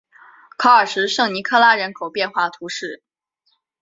[0.57, 3.03] 考尔什圣尼科拉人口变化图示